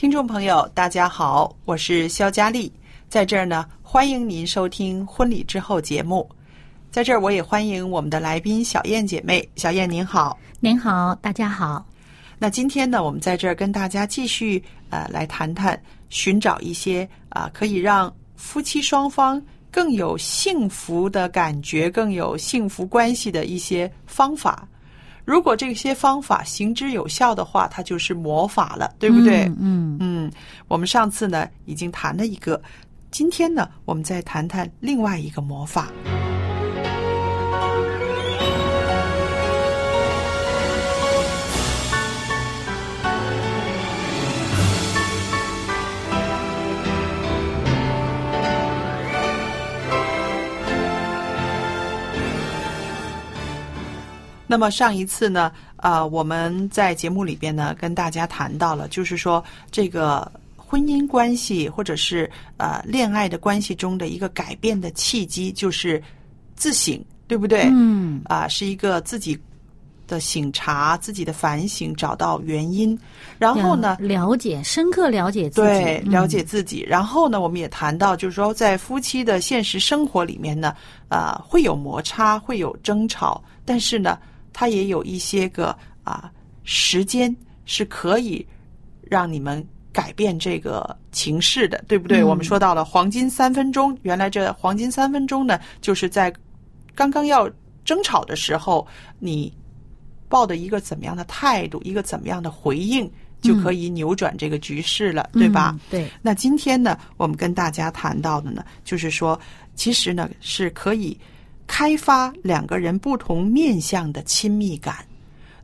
[0.00, 2.72] 听众朋友，大家好，我是肖佳丽，
[3.10, 6.26] 在这儿呢，欢迎您收听婚礼之后节目。
[6.90, 9.46] 在这儿，我也欢迎我们的来宾小燕姐妹。
[9.56, 11.84] 小燕您好，您好，大家好。
[12.38, 15.78] 那今天呢，我们在这儿跟大家继续呃来谈谈，
[16.08, 19.40] 寻找一些啊、可以让夫妻双方
[19.70, 24.66] 更有幸福的感觉、更有幸福关系的一些方法。
[25.30, 29.44] 如果这些方法行之有效的话，它就是魔法了，对不对？
[29.44, 30.32] 嗯，嗯嗯，
[30.66, 32.60] 我们上次呢已经谈了一个，
[33.12, 35.86] 今天呢我们再谈谈另外一个魔法。
[54.50, 66.02] 那么上一次呢，呃，我们在节目里边呢，跟大家谈到了，就是说这个婚姻关系或者是呃恋爱的关系中的一个改变的契机，就是
[66.56, 67.68] 自省，对不对？
[67.70, 69.38] 嗯啊、是一个自己
[70.08, 72.98] 的醒察、自己的反省，找到原因，
[73.38, 76.84] 然后呢，了解深刻了解自己，对，嗯了解自己。
[76.88, 80.74] 然后呢，我们也谈到，就是说，在夫妻的现实生活里面呢，
[81.08, 84.18] 啊、会有摩擦，会有争吵，但是呢，
[84.52, 86.30] 它也有一些个啊、
[86.64, 87.34] 时间
[87.64, 88.44] 是可以
[89.02, 92.20] 让你们改变这个情势的，对不对？
[92.20, 96.32] 嗯我们说到了黄金三分钟，原来这黄金三分钟呢，就是在
[96.94, 97.50] 刚刚要
[97.84, 98.86] 争吵的时候，
[99.18, 99.52] 你
[100.28, 103.10] 抱的一个怎么样的态度，一个怎么样的回应，
[103.40, 105.72] 就可以扭转这个局势了，对吧？
[105.74, 109.38] 嗯对，那今天呢，我们跟大家谈到的呢，就是说，
[109.74, 111.18] 其实呢是可以
[111.70, 114.96] 开发两个人不同面向的亲密感。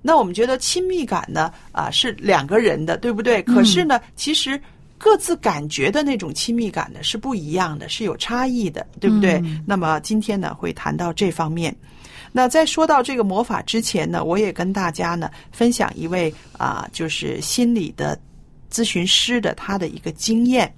[0.00, 3.43] 那我们觉得亲密感呢，啊是两个人的，对不对？
[3.43, 4.61] 可是呢，其实
[4.97, 9.33] 各自感觉的那种亲密感呢是不一样的，是有差异的，对不对？
[9.45, 11.75] 嗯那么今天呢会谈到这方面。
[12.31, 18.16] 那在说到这个魔法之前呢，我也跟大家呢分享一位啊，就是心理的
[18.71, 20.72] 咨询师的他的一个经验。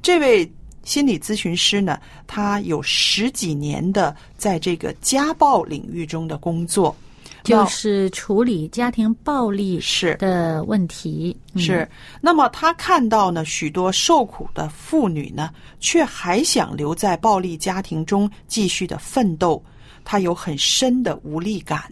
[0.00, 0.48] 这位
[0.88, 6.96] 心理咨询师呢，他有十几年的在这个家暴领域中的工作，
[7.44, 10.14] 就是处理家庭暴力是。
[10.16, 11.60] 的问题，嗯。
[11.60, 11.86] 是，
[12.22, 19.62] 那么他看到呢，许多受苦的妇女呢，却还想留在暴力家庭中继续的奋斗，
[20.06, 21.82] 他有很深的无力感。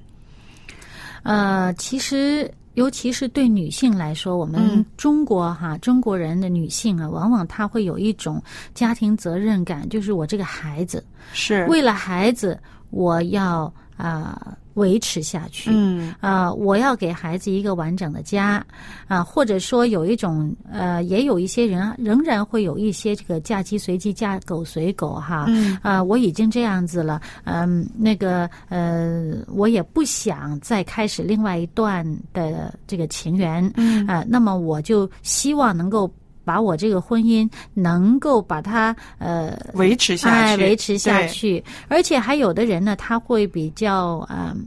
[1.22, 4.84] 呃，其实尤其是对女性来说，我们嗯。
[4.96, 8.42] 中国哈、中国人的女性啊，往往她会有一种
[8.74, 12.58] 家庭责任感，就是我这个孩子，是，为了孩子，
[12.90, 15.70] 我要啊、维持下去。
[15.70, 16.14] 嗯。
[16.20, 18.64] 啊、我要给孩子一个完整的家，
[19.06, 25.76] 啊、或者说有一种呃，也有一些人仍然会有一些这个嫁鸡随鸡，嫁狗随狗哈，嗯。
[25.82, 34.06] 啊、我已经这样子了，嗯，那个呃，我也不想再开始另外一段的这个情缘，嗯。
[34.06, 36.10] 啊、那么我就希望能够
[36.46, 41.26] 把我这个婚姻能够把它呃维持下哎，去，维持下。
[41.26, 41.62] 去。
[41.88, 44.64] 而且还有的人呢，他会比较嗯、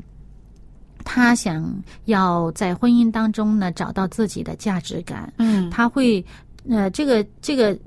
[1.05, 1.73] 他想
[2.05, 6.23] 要在婚姻当中呢找到自己的价值感，嗯他会
[6.69, 7.77] 呃，这个这个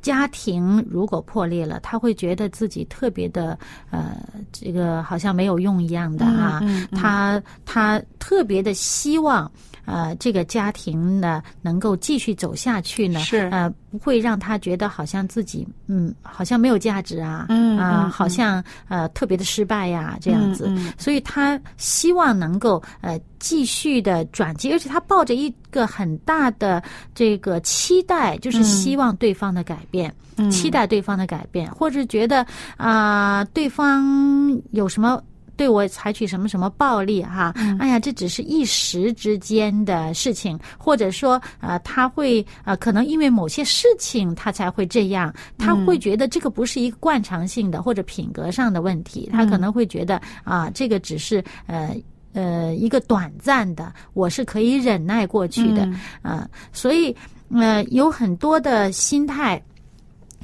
[0.00, 3.58] 家庭如果破裂了，他会觉得自己特别的
[3.90, 4.16] 呃，
[4.50, 9.50] 这个好像没有用一样的啊，嗯嗯嗯他他特别的希望。
[9.84, 13.48] 呃，这个家庭呢，能够继续走下去呢，是。
[13.50, 20.92] 呃，不会让他觉得好像自己，嗯，好像没有价值啊，嗯啊、嗯好像呃特别的失败呀、这样子，嗯嗯。
[20.96, 26.82] 所以他希望能够呃继续的转机，而且他抱着一个很大的
[27.14, 30.50] 这个期待，就是希望对方的改变，嗯。
[30.50, 32.46] 期待对方的改变，或者觉得
[32.76, 35.22] 啊、对方有什么。
[35.56, 51.94] 对我采取什么什么暴力哈、哎呀，这只是一时之间的事情，或者说呃，他会呃，可能因为某些事情他才会这样，他会觉得这个不是一个惯常性的或者品格上的问题，他可能会觉得啊、这个只是呃。
[52.34, 56.00] 呃，一个短暂的，我是可以忍耐过去的，嗯。
[56.22, 57.14] 呃，所以
[57.50, 59.62] 呃，有很多的心态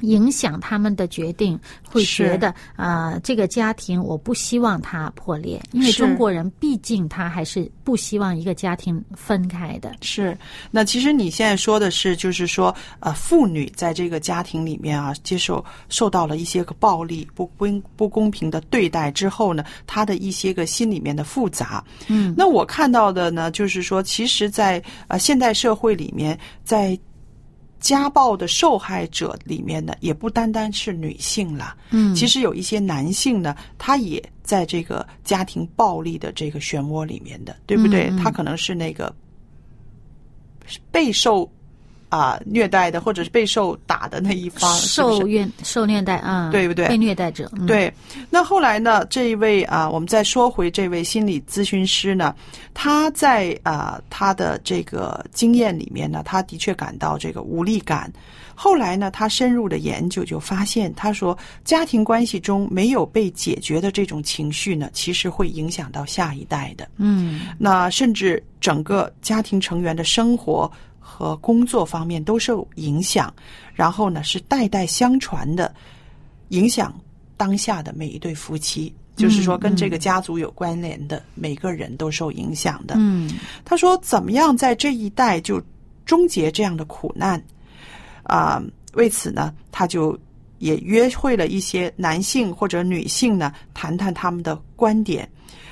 [0.01, 1.59] 影响他们的决定，
[1.89, 9.95] 会觉得啊、呃这个家庭我不希望它破裂，因为中国人毕竟他还是不希望一个家庭分开的。
[10.01, 10.37] 是，
[10.71, 21.83] 那其实你现在说的是，就是说，呃，妇女在这个家庭里面啊，接受受到了一些个暴力、不公不公平的对待之后呢，她的一些个心里面的复杂。
[22.07, 26.97] 嗯，那我看到的呢，就是说，其实在，呃现代社会里面，在
[27.79, 31.75] 家暴的受害者里面呢，也不单单是女性了。
[31.91, 38.09] 嗯其实有一些男性呢，他也在这个家庭暴力的这个漩涡里面的，对不对？
[38.09, 39.13] 嗯嗯他可能是那个
[40.91, 41.49] 备受
[42.09, 47.93] 啊、虐待的，或者是备受打的那一方，受虐受虐待啊，对不对被虐待者，嗯、对，
[48.29, 49.05] 那后来呢？
[49.09, 52.35] 这一位啊，我们再说回这位心理咨询师呢，
[52.73, 58.11] 他在啊他的这个经验里面呢，他的确感到这个无力感。
[58.53, 66.85] 后来呢，他深入的研究就发现，他说家庭关系中没有被解决的这种情绪呢，其实会影响到下一代的。
[66.97, 70.69] 嗯那甚至整个家庭成员的生活
[71.09, 73.33] 和工作方面都受影响，
[73.73, 75.73] 然后呢是代代相传的，
[76.49, 76.93] 影响
[77.35, 78.93] 当下的每一对夫妻。
[79.15, 82.95] 就是说，跟这个家族有关联的每个人都受影响的。
[82.97, 83.29] 嗯
[83.65, 85.61] 他说，怎么样在这一代就
[86.05, 87.43] 终结这样的苦难？
[88.23, 88.63] 啊、
[88.93, 90.17] 为此呢，他就
[90.59, 95.29] 也约会了一些男性或者女性呢，谈谈他们的观点。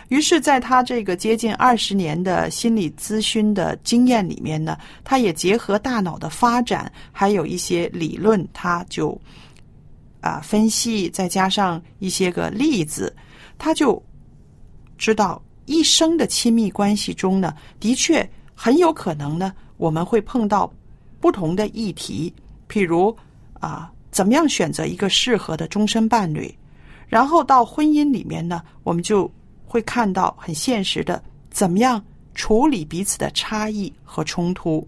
[0.09, 9.19] 于是，在他这个接近二十年的心理咨询的经验里面呢，他也结合大脑的发展，还有一些理论，他就
[10.21, 13.13] 啊分析，再加上一些个例子，
[13.57, 14.01] 他就
[14.97, 20.71] 知道一生的亲密关系中呢，的确很有可能呢，我们会碰到
[21.19, 22.33] 不同的议题，
[22.69, 23.13] 譬如
[23.59, 26.57] 啊，怎么样选择一个适合的终身伴侣，
[27.07, 29.29] 然后到婚姻里面呢，我们就
[29.67, 31.21] 会看到很现实的，
[31.51, 32.03] 怎么样
[32.33, 34.87] 处理彼此的差异和冲突，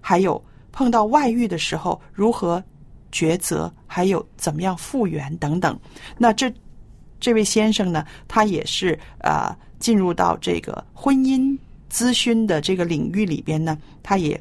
[0.00, 0.42] 还有
[0.72, 2.62] 碰到外遇的时候如何
[3.12, 5.78] 抉择，还有怎么样复原等等。
[6.18, 6.52] 那这
[7.20, 11.56] 这位先生呢，他也是呃进入到这个婚姻
[11.90, 14.40] 咨询的这个领域里边呢，他也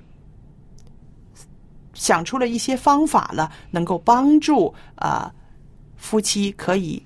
[1.94, 5.34] 想出了一些方法了，能够帮助啊、
[5.96, 7.02] 夫妻可以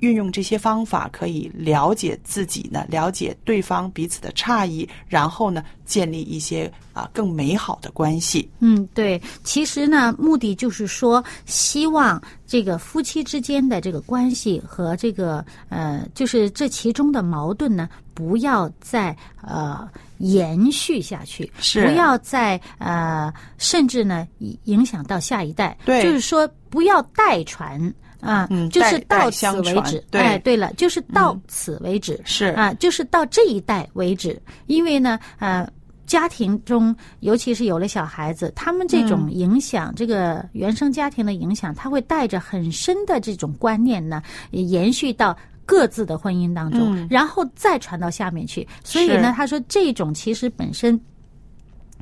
[0.00, 8.48] 运用这些方法，可以了解自己呢，了解对方彼此的差异，然后呢，建立一些啊、更美好的关系。
[8.60, 19.88] 嗯，对，其实呢，目的就是说，希望这个夫妻之间的这个关系和这个呃，就是这其中的矛盾呢，不要再呃
[20.18, 27.92] 延续下去，是不要再呃，甚至呢影影响到下一代，对就是说不要代传。
[28.20, 30.04] 啊，嗯就是到此为止。
[30.10, 32.20] 对哎，对了，就是到此为止。
[32.24, 35.68] 是啊，就是到这一代为止，因为呢，呃。
[36.08, 44.22] 家庭中，尤其是有了小孩子，他们这种影响，这个原生家庭的影响，他会带着很深的这种观念呢，
[44.52, 48.66] 延续到各自的婚姻当中，嗯然后再传到下面去。
[48.82, 50.98] 所以呢，他说这种其实本身。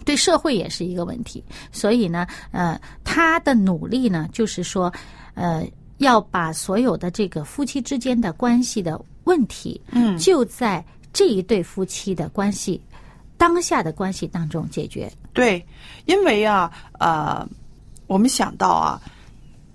[0.04, 1.42] 对社会也是一个问题，
[1.73, 4.92] 所以呢，呃，他的努力呢，就是说，
[5.35, 5.66] 呃，
[5.99, 12.81] 要把所有的这个夫妻之间的关系的问题，嗯就在这一对夫妻的关系
[13.37, 15.11] 当下的关系当中解决。
[15.33, 15.65] 对，
[16.05, 17.47] 因为啊，呃，
[18.07, 19.00] 我们想到啊，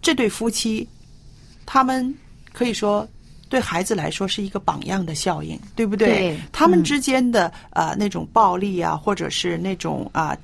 [0.01, 0.87] 这对夫妻，
[1.65, 2.13] 他们
[2.53, 3.07] 可以说
[3.49, 6.07] 对孩子来说是一个榜样的效应，对不对？
[6.07, 10.35] 对他们嗯之间的呃那种暴力啊，或者是那种啊、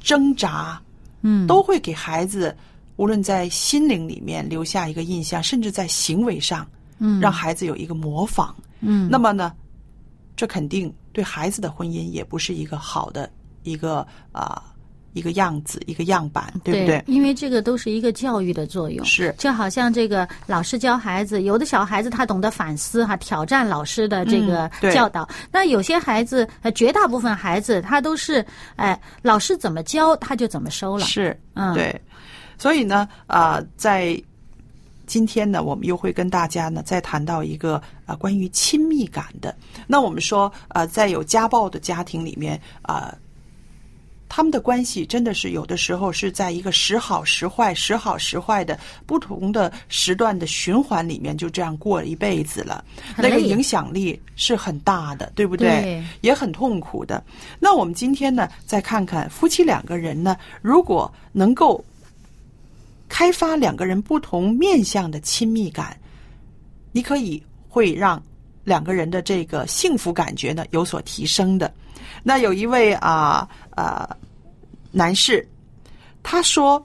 [0.00, 0.80] 挣扎，
[1.22, 2.56] 嗯，都会给孩子
[2.98, 6.66] 无论在心灵里面留下一个印象，甚至在行为上，
[6.98, 8.54] 嗯让孩子有一个模仿。
[8.80, 9.52] 嗯，那么呢，
[10.36, 13.30] 这肯定对孩子的婚姻也不是一个好的
[13.62, 14.74] 一个啊、
[15.12, 17.02] 一个样子，一个样板，对不对？
[17.06, 25.28] 因为这个都是一个教育的作用，是就好像这个老师教孩子，有的小孩子他懂得反思哈，挑战老师的这个教导。
[25.52, 31.04] 那有些孩子，呃，绝大部分孩子他都是，哎，老师怎么教他就怎么收了。
[31.06, 32.00] 是，嗯对。
[32.58, 34.20] 所以呢，啊、在
[35.06, 39.56] 今天呢，我们又会跟大家呢再谈到一个啊、关于亲密感的。
[39.86, 43.16] 那我们说，呃，在有家暴的家庭里面啊。
[44.30, 52.84] 他们的关系真的是有的时候是在一个时好时坏、时好时坏的不同的时段的循环里面，就这样过了一辈子了。
[53.16, 55.80] 那个影响力是很大的，对不对？
[55.80, 57.24] 对也很痛苦的。
[57.58, 61.82] 那我们今天呢，再看看夫妻两个人呢，如果能够
[63.08, 65.96] 开发两个人不同面向的亲密感，
[66.92, 68.22] 你可以会让
[68.64, 71.72] 两个人的这个幸福感觉呢有所提升的。
[72.22, 74.16] 那有一位啊啊、
[74.90, 75.46] 男士，
[76.22, 76.84] 他说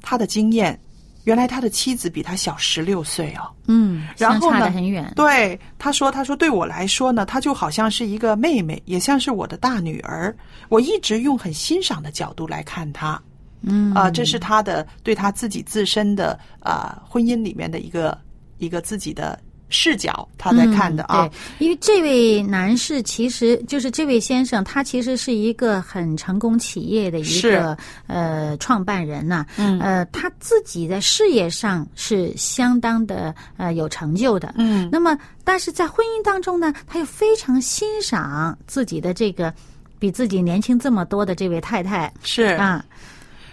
[0.00, 0.78] 他的经验，
[1.24, 3.50] 原来他的妻子比他小十六岁哦。
[3.66, 5.10] 嗯，然后呢很远。
[5.16, 10.36] 对，他说：“他说对我来说呢，她就好像是一个妹妹，也像是我的大女儿。
[10.68, 13.20] 我一直用很欣赏的角度来看她。
[13.62, 13.92] 嗯。
[13.94, 18.16] 啊、这是他的对他自己自身的啊、婚姻里面的一个
[18.58, 19.38] 一个自己的
[19.68, 21.24] 视角，他在看的啊。
[21.24, 27.76] 嗯对，因为这位男士其实就是这位先生，他其实是一个很成功企业的一个
[28.06, 29.80] 呃创办人呐、嗯。
[29.80, 34.52] 呃，他自己在事业上是相当的呃有成就的。
[34.58, 34.88] 嗯。
[34.92, 39.52] 那么，但是在婚姻当中呢，他又非常欣赏自己的这个
[39.98, 42.42] 比自己年轻这么多的这位太太是。
[42.58, 42.84] 啊，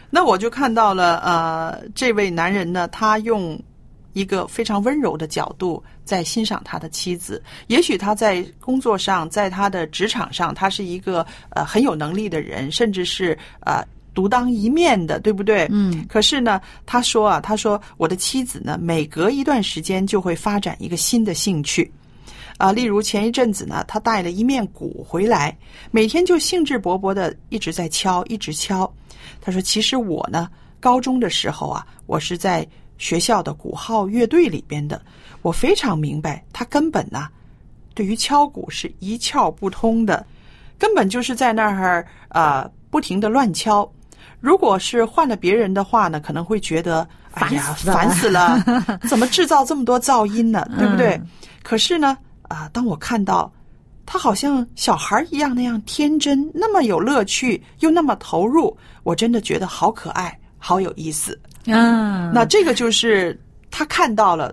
[0.09, 3.59] 那我就看到了，呃，这位男人呢，他用
[4.13, 7.41] 一个非常温柔的角度在欣赏他的妻子。
[7.67, 15.67] 也许他在工作上，在他的职场上，他是一个呃很有能力的人，甚至是呃独当一面的，对不对？
[15.69, 16.03] 嗯。
[16.09, 21.89] 可是呢，他说啊，他说我的妻子呢，每隔一段时间就会发展一个新的兴趣。
[22.57, 25.55] 啊，例如前一阵子呢，他带了一面鼓回来，
[25.91, 28.91] 每天就兴致勃勃的一直在敲，一直敲。
[29.41, 30.49] 他说：“其实我呢，
[30.79, 35.01] 高中的时候啊，我是在学校的鼓号乐队里边的，
[35.41, 37.27] 我非常明白，他根本呢，
[37.93, 40.25] 对于敲鼓是一窍不通的，
[40.77, 43.89] 根本就是在那儿呃不停的乱敲。
[44.41, 48.63] 如果是换了别人的话呢，可能会觉得哎呀烦死了
[49.09, 50.65] 怎么制造这么多噪音呢？
[50.77, 51.15] 对不对？
[51.15, 51.29] 嗯
[51.61, 53.51] 可是呢，啊、当我看到
[54.11, 61.39] 他好像小孩一样那样天真，那么有乐趣，又那么投入，我真的觉得好可爱，好有意思。
[61.67, 63.39] 啊，那这个就是
[63.69, 64.51] 他看到了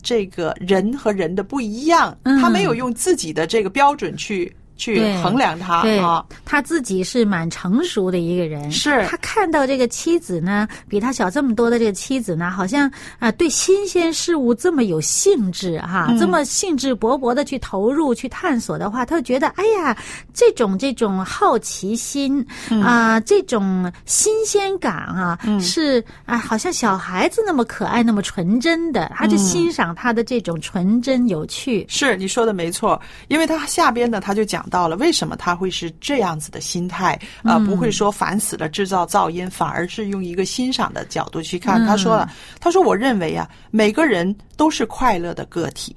[0.00, 6.24] 这个人和人的不一样，嗯他没有用自己的这个标准去去衡量他对啊。
[6.44, 9.06] 他自己是蛮成熟的一个人，是。
[9.06, 16.18] 他看到这个妻子呢，比他小这么多的这个妻子呢，好像啊、对新鲜事物这么有兴致哈、嗯。
[16.18, 19.96] 这么兴致勃勃的去投入去探索的话，他就觉得哎呀，
[20.32, 22.82] 这种这种好奇心嗯。
[22.82, 29.28] 啊、这种新鲜感啊，是啊，好像小孩子那么可爱，那么纯真的，他嗯。
[29.28, 31.84] 就欣赏他的这种纯真有趣。
[31.88, 41.82] 是你说的没错，因为他下边呢，他就讲到了为什么他会是这样子的心态，呃，不会说烦死了制造噪音，反而是用一个欣赏的角度去看。
[41.82, 42.30] 嗯他说了，
[42.60, 45.94] 他说我认为啊，每个人都是快乐的个体，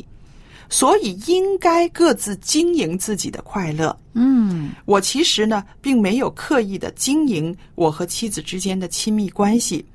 [0.69, 3.95] 所以应该各自经营自己的快乐。
[4.13, 9.86] 嗯我其实呢，并没有刻意的经营我和妻子之间的亲密关系，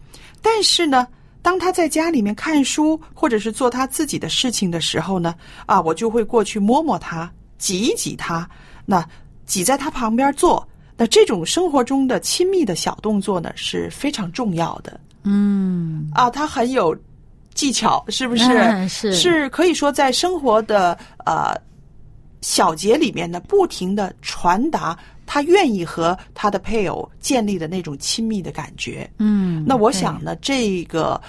[0.41, 1.07] 但是呢，
[1.43, 5.35] 当他在家里面看书或者是做他自己的事情的时候呢，
[5.67, 7.31] 啊，我就会过去摸摸他，
[7.63, 8.49] 挤一挤他，
[8.85, 9.09] 那
[9.47, 10.67] 挤在他旁边坐。
[10.97, 16.97] 那这种生活中的亲密的小动作呢，是非常重要的嗯，啊，他很有
[17.55, 18.45] 技巧，是不是？
[18.45, 21.55] 嗯 是是可以说在生活的呃
[22.41, 29.09] 小节里面呢，不停的传达他愿意和他的配偶建立的那种亲密的感觉。
[29.19, 31.21] 嗯，那我想呢，这个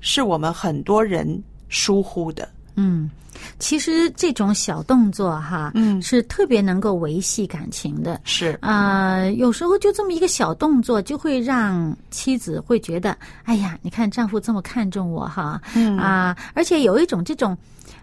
[0.00, 2.48] 是我们很多人疏忽的。
[2.74, 3.10] 嗯，
[3.58, 8.20] 其实这种小动作哈，嗯是特别能够维系感情的。
[8.24, 17.56] 是，啊，有时候就这么一个小动作，就会让妻子会觉得，哎呀，你看丈夫这么看重我哈，嗯啊，而且有一种这种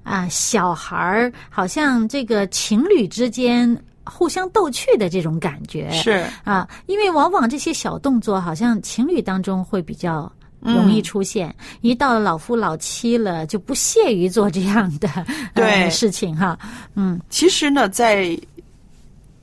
[0.04, 10.32] 啊，小孩儿好像这个情侣之间互相逗趣的这种感觉是，啊，因为往往这些小动作好像情侣当中会比较。
[10.62, 15.08] 容易出现，一到老夫老妻了，就不屑于做这样的
[15.56, 16.58] 对呃、事情哈。
[16.96, 18.38] 嗯其实呢，在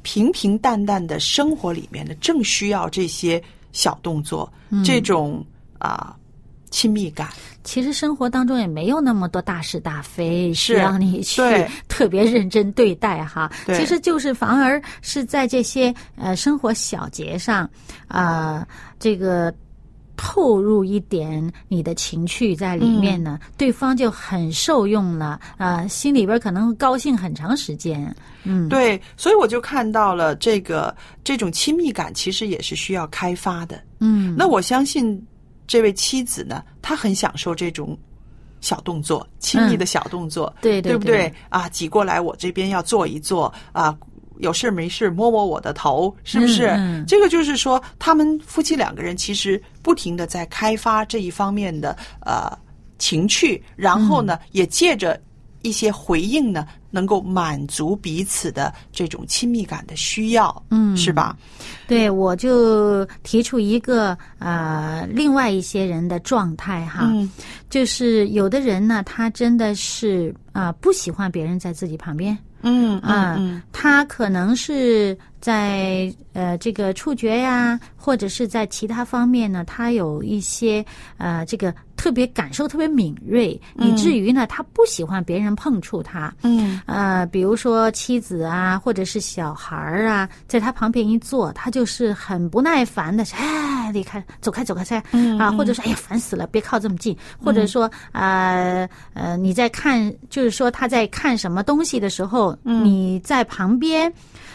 [0.02, 3.42] 平平淡淡的生活里面呢，正需要这些
[3.72, 5.44] 小动作，嗯这种
[5.78, 6.14] 啊、
[6.70, 7.28] 亲密感。
[7.64, 11.42] 其实生活当中也没有那么多大是大非需是要你去
[11.88, 13.50] 特别认真对待哈。
[13.66, 17.68] 其实就是反而是在这些呃生活小节上
[18.06, 18.68] 啊、
[19.00, 19.52] 这个。
[20.16, 28.14] 透入一点你的情趣在里面呢，对方就很受用了，啊、心里边可能高兴很长时间。
[28.44, 33.82] 嗯，对，所以我就看到了这个这种亲密感，其实也是需要开发的。
[34.00, 35.20] 嗯，那我相信
[35.66, 37.98] 这位妻子呢，她很享受这种
[38.60, 41.32] 小动作，亲密的小动作，对对对不对？
[41.48, 43.96] 啊，挤过来我这边要坐一坐啊。
[44.38, 46.66] 有事没事摸摸我的头，是不是？
[46.68, 47.06] 嗯嗯。
[47.06, 52.50] 这个就是说，他们夫妻两个人其实不停的在开发这一方面的呃
[52.98, 54.48] 情趣，然后呢，嗯。
[54.52, 55.20] 也借着
[55.62, 60.96] 一些回应呢，能够满足彼此的这种亲密感的需要，嗯。
[60.96, 61.36] 是吧？
[61.88, 67.30] 对，我就提出一个呃，另外一些人的状态哈，嗯。
[67.68, 72.36] 就是有的人呢，他真的是啊、不喜欢别人在自己旁边
[72.68, 73.62] 嗯啊、嗯。
[73.72, 80.84] 他可能是在呃这个触觉呀，或者是在其他方面呢，他有一些
[81.16, 86.32] 呃这个特别感受特别敏锐，以至于呢，他不喜欢别人碰触他。
[86.42, 86.80] 嗯。
[86.86, 95.02] 呃，比如说妻子啊，或者是小孩儿啊，在他旁边一坐，他就是很不耐烦的，哎，离开，走开，走开，噻，
[95.38, 104.12] 啊，或者说，哎呀，烦死了，别靠这么近，或者说，呃呃，你在看，就是说他在看什么东西的时候，你在旁边，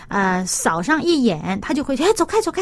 [0.08, 2.62] 呃，扫上一眼，他就会说，哎，走开，走开。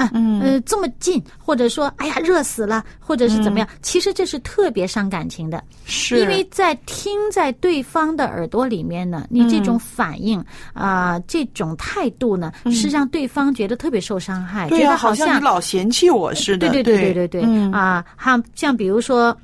[0.00, 3.68] 啊，呃，这么近，或者说，哎呀，热死了，或者是怎么样？
[3.82, 6.18] 其实这是特别伤感情的，是。
[6.18, 16.70] 因为在听在对方的耳朵里面呢，你这种反应啊、这种态度呢，是让对方觉得特别受伤害，觉得好像你老嫌弃我似的。
[16.70, 19.36] 对对对对对啊，像像比如说，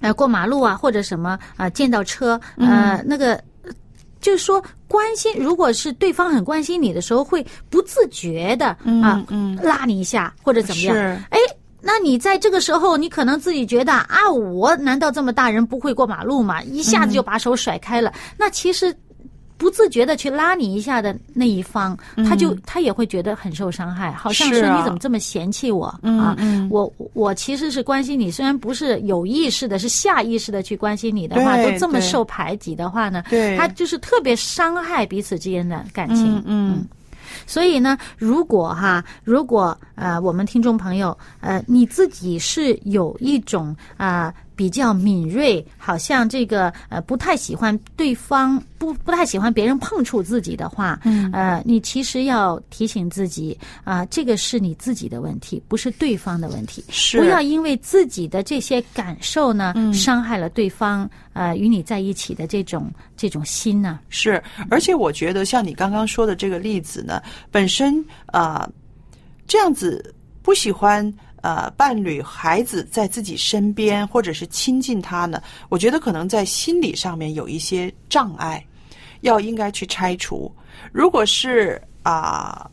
[0.00, 3.42] 呃，过马路啊，或者什么啊、见到车，呃，那个。
[4.18, 8.66] 呃就是说，关心，如果是对方很关心你的时候，会不自觉的
[9.02, 9.24] 啊、
[9.62, 10.94] 拉你一下或者怎么样？
[10.94, 11.00] 是
[11.30, 11.38] 哎，
[11.80, 16.62] 那你在这个时候，你可能自己觉得啊，我难道这么大人不会过马路吗？
[16.62, 18.12] 一下子就把手甩开了。
[18.36, 18.94] 那其实
[19.58, 26.36] 不自觉的去拉你一下的那一方，他就他也会觉得很受伤害，好像是你怎么这么嫌弃我啊？
[26.70, 33.24] 我我其实是关心你，虽然不是有意识的，是下意识的去关心你的话，都这么受排挤的话呢，
[33.58, 36.38] 他就是特别伤害彼此之间的感情。
[36.38, 36.86] 嗯嗯。
[37.46, 57.20] 所以呢，如果哈，如果呃，我们听众朋友呃，你自己是有一种啊、比较敏锐，好像这个呃不太喜欢对方不不太喜欢别人碰触自己的话，嗯，呃，你其实要提醒自己啊、这个是你自己的问题，不是对方的问题，是。
[57.20, 68.72] 不要因为自己的这些感受呢，伤害了对方呃与你在一起的这种这种心呢、是，而且我觉得像你刚刚说的这个例子呢，本身啊、呃
[69.46, 78.64] 这样子不喜欢呃伴侣、孩子在自己身边或者是亲近他呢，我觉得可能在心理上面有一些障碍，
[79.20, 80.50] 要应该去拆除。
[80.92, 82.70] 如果是啊、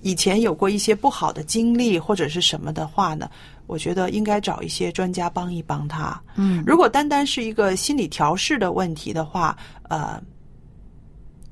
[0.00, 3.30] 以前有过一些不好的经历或者是什么的话呢，
[3.68, 6.20] 我觉得应该找一些专家帮一帮他。
[6.34, 9.56] 嗯，如果单单是一个心理调试的问题的话，
[9.88, 10.20] 呃，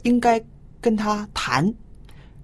[0.03, 0.43] 应该
[0.81, 1.73] 跟他谈，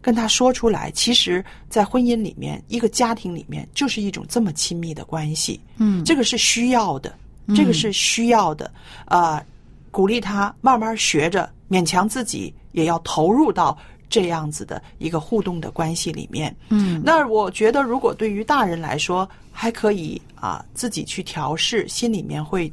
[0.07, 0.89] 跟他说出来。
[0.93, 5.61] 其实，在婚姻里面，一个家庭里面，就是一种这么亲密的关系。
[5.79, 7.13] 嗯这个是需要的，
[7.57, 8.71] 这个是需要的。
[9.07, 9.45] 呃，
[9.91, 13.77] 鼓励他慢慢学着，勉强自己也要投入到
[14.09, 16.55] 这样子的一个互动的关系里面。
[16.69, 22.73] 嗯，那我觉得，如果对于大人来说，还可以啊，自己去调试，心里面会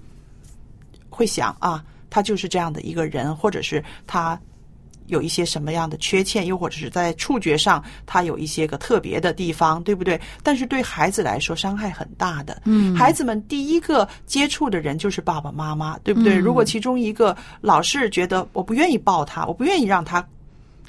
[1.09, 4.39] 会想啊，他就是这样的一个人，或者是他
[5.07, 10.19] 有一些什么样的缺陷，又或者是在触觉上他有一些个特别的地方，对不对？
[10.41, 12.61] 但是对孩子来说伤害很大的。
[12.65, 16.35] 嗯孩子们第一个接触的人就是爸爸妈妈，对不对？
[16.35, 20.25] 嗯如果其中一个老是觉得我不愿意抱他，我不愿意让他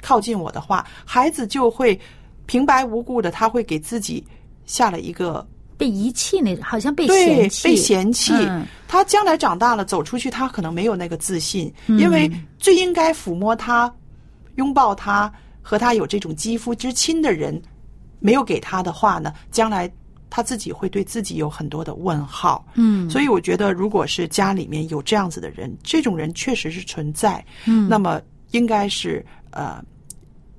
[0.01, 1.99] 靠近我的话，孩子就会
[2.45, 4.23] 平白无故的，他会给自己
[4.65, 5.45] 下了一个
[5.77, 8.33] 被遗弃那种好像被对嫌弃，被嫌弃。
[8.33, 13.91] 嗯他将来长大了走出去，他可能没有那个自信，嗯因为最应该抚摸他、
[14.55, 17.61] 拥抱他和他有这种肌肤之亲的人，
[18.19, 19.91] 没有给他的话呢，将来
[20.29, 22.65] 他自己会对自己有很多的问号。
[22.73, 27.43] 嗯，所以我觉得，如果是家里面有这样子的人，这种人确实是存在。
[27.65, 29.83] 嗯那么应该是呃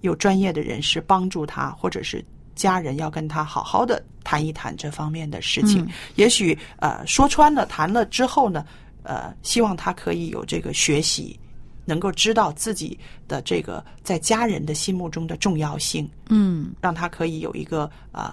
[0.01, 5.85] 有专业的人士帮助他，或者是家人要跟他好好的谈一谈这方面的事情。
[5.85, 8.65] 嗯也许呃说穿了，谈了之后呢，
[9.03, 11.39] 呃，希望他可以有这个学习，
[11.87, 18.31] 能够知道自己的这个在家人的心目中的重要性，嗯让他可以有一个呃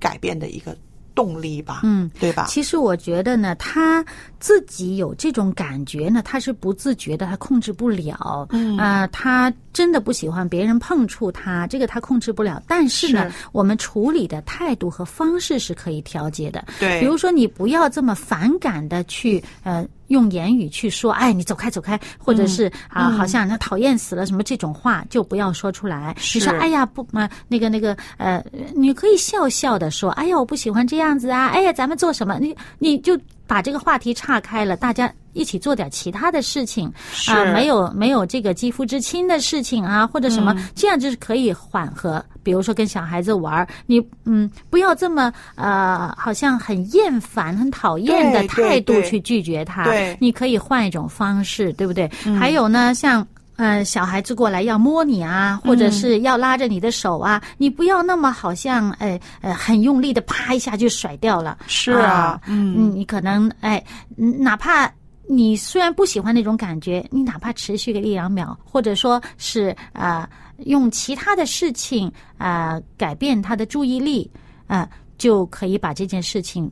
[0.00, 0.76] 改变的一个
[1.14, 2.10] 动力吧，嗯。
[2.18, 2.46] 对吧？
[2.48, 4.04] 其实我觉得呢，他
[4.40, 8.46] 自己有这种感觉呢，他是不自觉的，他控制不了。
[8.50, 12.62] 嗯啊、他真的不喜欢别人碰触他，这个他控制不了。
[12.66, 16.64] 但是呢，是我们处理的态度和方式是可以调节的。
[16.78, 26.14] 对，比如说，你不要这么反感的去呃用言语去说，哎，你走开走开，或者是、啊，嗯好像那讨厌死了什么这种话，就不要说出来。
[26.34, 32.38] 你说，是哎呀，不嘛、那个那个呃，你可以笑笑的说，哎呀，我不喜欢这样子啊，哎呀，咱们做什么？
[32.38, 42.24] 你你就把这个话题岔开了，大家一起做点其他的事情是啊、没有没有这个肌肤之亲的事情啊，或者什么，嗯这样就是可以缓和。
[42.42, 49.84] 比如说跟小孩子玩，你嗯不要这么呃，好像很厌烦、很讨厌的态度去拒绝他。
[49.84, 52.08] 对你可以换一种方式，对不对？
[52.38, 53.26] 还有呢，像。
[53.56, 61.58] 呃，小孩子过来要摸你啊，或者是要拉着你的手啊，你不要那么好像呃呃很用力的啪一下就甩掉了。
[61.66, 63.82] 是啊，嗯，嗯，你可能哎，
[64.18, 64.92] 嗯哪怕
[65.28, 70.28] 你虽然不喜欢那种感觉，你哪怕持续个一两秒，或者说是啊、呃
[70.64, 74.30] 用其他的事情啊、呃改变他的注意力
[74.66, 76.70] 啊、呃就可以把这件事情。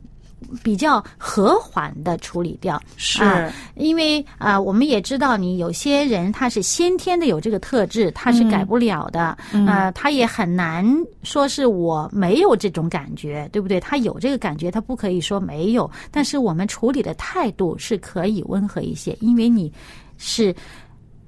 [0.63, 3.23] 比较和缓的处理掉，是。
[3.23, 10.85] 啊因为啊、我们也知道你有些人他是先天的有这个特质，他是改不了的，呃，他也很难
[11.23, 13.79] 说是我没有这种感觉，对不对？
[13.79, 19.71] 他有这个感觉，他不可以说没有，但是我们处理的态度是可以温和一些，因为你
[20.17, 20.55] 是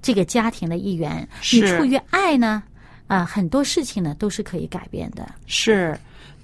[0.01, 2.63] 这个家庭的一员，你出于爱呢，
[3.07, 5.27] 啊、很多事情呢都是可以改变的。
[5.45, 5.97] 是，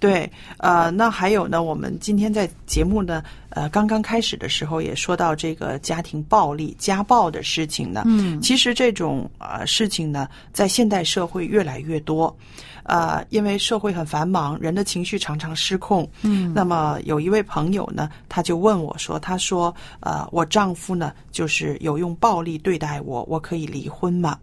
[0.04, 8.04] 对，呃，那还有呢，我们今天在节目呢，呃，刚刚开始的时候也说到这个家庭暴力、家暴的事情呢。
[8.06, 12.36] 嗯，其实这种呃事情呢，在现代社会越来越多，
[12.84, 16.06] 呃，因为社会很繁忙，人的情绪常常失控。
[16.22, 24.38] 嗯，那么有一位朋友呢，他就问我说：“他说，呃，我丈夫呢，就是有用暴力对待我，我可以离婚吗？”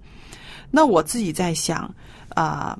[0.72, 1.94] 那我自己在想，
[2.30, 2.78] 啊、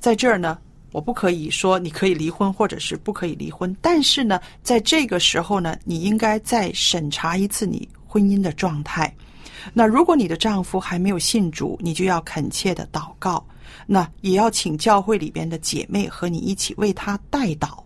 [0.00, 0.56] 在这儿呢，
[0.92, 9.12] 我不可以说你可以离婚，或者是不可以离婚，但是呢，在这个时候呢，你应该再审查一次你婚姻的状态。
[9.72, 13.44] 那如果你的丈夫还没有信主，你就要恳切的祷告，
[13.86, 17.78] 那也要请教会里边的姐妹和你一起为他代祷，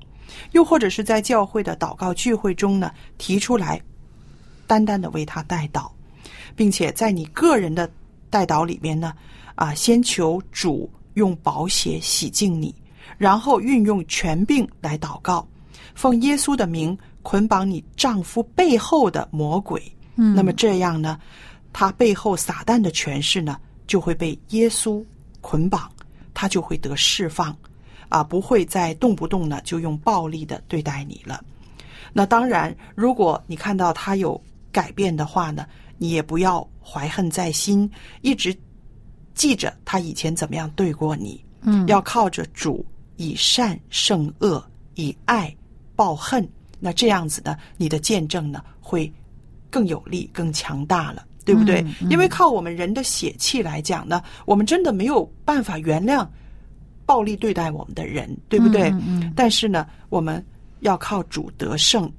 [0.53, 3.81] 又或者是在教会的祷告聚会中呢提出来，
[4.67, 5.89] 单单的为他代祷，
[6.57, 7.89] 并且在你个人的
[8.31, 9.13] 代祷里边呢，
[9.55, 12.75] 啊，先求主用宝血洗净你，
[13.19, 15.47] 然后运用权柄来祷告，
[15.95, 19.83] 奉耶稣的名捆绑你丈夫背后的魔鬼。
[20.17, 21.19] 嗯那么这样呢，
[21.73, 25.05] 他背后撒旦的权势呢，就会被耶稣
[25.41, 25.91] 捆绑，
[26.33, 27.57] 他就会得释放，
[28.09, 31.45] 啊，不会再动不动呢就用暴力的对待你了。
[32.13, 34.41] 那当然，如果你看到他有
[34.73, 35.67] 改变的话呢，
[35.99, 37.91] 你也不要怀恨在心，
[38.23, 38.57] 一直
[39.35, 41.45] 记着他以前怎么样对过你。
[41.61, 42.85] 嗯，要靠着主
[43.17, 45.55] 以善胜恶，以爱
[45.95, 46.47] 报恨。
[46.79, 49.13] 那这样子呢，你的见证呢会
[49.71, 51.81] 更有力、更强大了，对不对？
[51.83, 56.27] 嗯嗯因为靠我们人的血气来讲呢，我们真的没有办法原谅
[57.07, 58.93] 暴力对待我们的人，对不对？
[59.35, 60.45] 但是呢，我们
[60.81, 62.11] 要靠主得胜。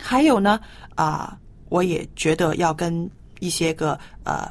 [0.00, 0.60] 还有呢，
[0.94, 3.08] 啊、我也觉得要跟
[3.40, 4.48] 一些个呃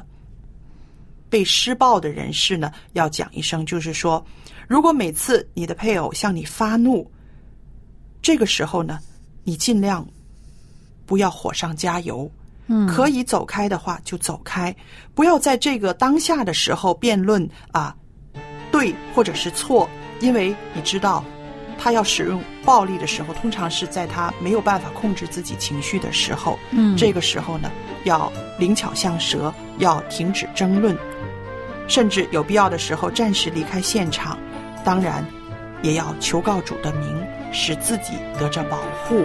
[1.28, 4.24] 被施暴的人士呢，要讲一声，就是说，
[4.66, 7.10] 如果每次你的配偶向你发怒，
[8.20, 8.98] 这个时候呢，
[9.44, 10.06] 你尽量
[11.06, 12.30] 不要火上加油，
[12.66, 14.74] 嗯可以走开的话就走开，
[15.14, 17.94] 不要在这个当下的时候辩论啊
[18.70, 19.88] 对或者是错，
[20.20, 21.24] 因为你知道。
[21.80, 26.58] 他要使用暴力的时候，通常是在他没有办法控制自己情绪的时候。
[26.72, 27.70] 嗯这个时候呢，
[28.02, 30.98] 要灵巧像蛇，要停止争论，
[31.86, 34.36] 甚至有必要的时候暂时离开现场。
[34.88, 35.22] 当然，
[35.82, 37.14] 也要求告主的名，
[37.52, 39.22] 使自己得着保护。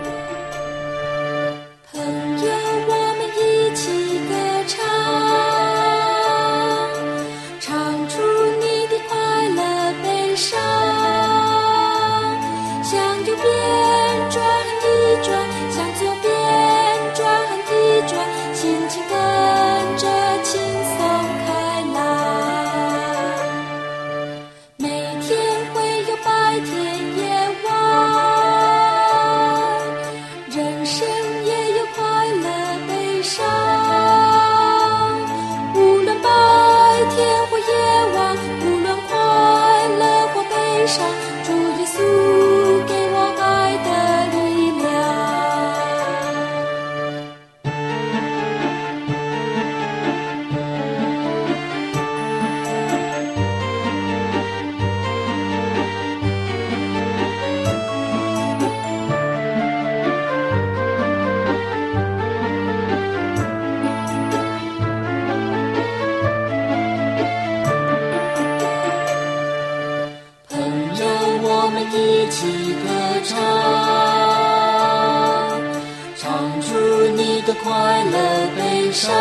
[77.61, 78.17] 快乐
[78.55, 79.11] 悲伤，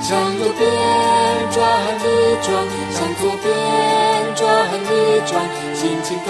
[0.00, 0.68] 向右边
[1.52, 1.58] 转
[2.00, 2.04] 一
[2.42, 2.48] 转，
[2.92, 3.44] 向左边
[4.34, 4.44] 转
[4.84, 4.84] 一
[5.26, 5.32] 转，
[5.74, 6.28] 心情跟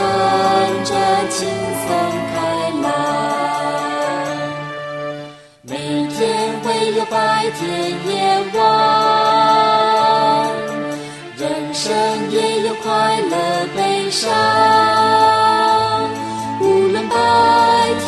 [0.85, 0.91] 着
[1.31, 1.37] 轻
[1.87, 1.89] 松
[2.35, 2.37] 开
[2.83, 2.85] 朗。
[5.63, 5.73] 每
[6.09, 6.17] 天
[6.65, 7.15] 会有白
[7.59, 7.61] 天
[8.09, 8.11] 夜
[8.55, 8.61] 晚，
[11.37, 11.43] 人
[11.75, 11.85] 生
[12.31, 13.35] 也有快乐
[13.77, 14.25] 悲伤。
[16.61, 17.15] 无论白
[18.05, 18.07] 天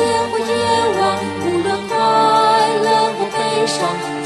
[3.68, 4.17] 上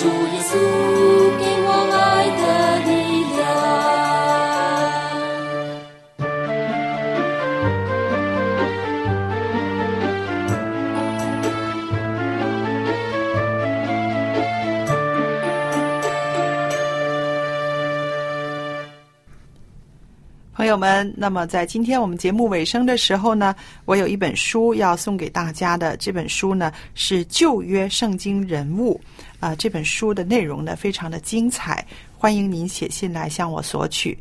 [20.55, 25.97] 朋友们，那么在今天我们节目尾声的时候呢，我有一本书要送给大家的。
[25.97, 29.01] 这本书呢是旧约圣经人物
[29.41, 31.85] 啊、这本书的内容呢非常的精彩，
[32.19, 34.17] 欢迎您写信来向我索取。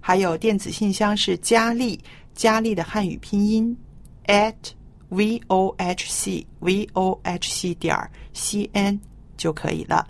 [0.00, 1.98] 还有电子信箱是佳丽，
[2.34, 3.74] 佳丽的汉语拼音
[4.26, 4.54] at
[5.10, 7.96] v o h c v o h c 点
[8.34, 8.98] c n
[9.36, 10.04] 就可以了。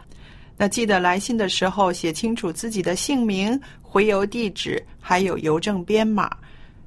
[0.57, 3.61] 那记得来信的时候写清楚自己的姓名、
[3.97, 6.31] 回邮地址，还有邮政编码。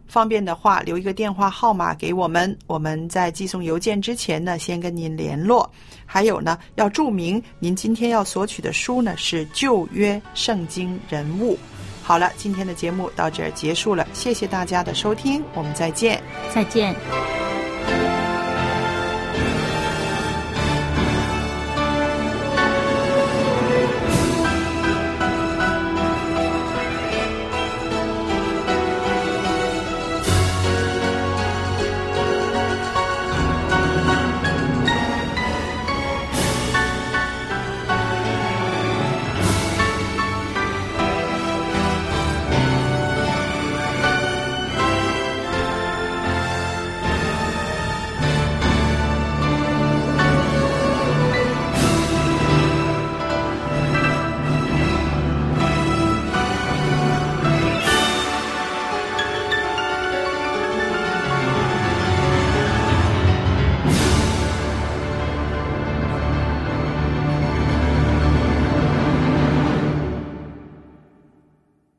[0.08, 5.68] 方便的话，留一个电话号码给我们，我们在寄送邮件之前呢，先跟您联络。
[6.06, 11.58] 还有呢，要注明您今天要索取的书呢是旧约圣经人物。
[12.04, 16.22] 好了，今天的节目到这儿结束了，谢谢大家的收听，我们再见。
[16.54, 16.96] 再见。